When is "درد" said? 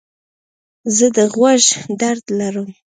2.01-2.25